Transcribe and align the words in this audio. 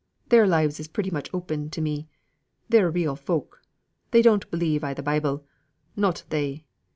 Their 0.29 0.47
lives 0.47 0.79
is 0.79 0.87
pretty 0.87 1.11
much 1.11 1.29
open 1.31 1.69
to 1.69 1.79
me. 1.79 2.07
They're 2.69 2.89
real 2.89 3.15
folk. 3.15 3.61
They 4.09 4.23
don't 4.23 4.49
believe 4.49 4.83
i' 4.83 4.95
the 4.95 5.03
Bible, 5.03 5.45
not 5.95 6.23
they. 6.29 6.65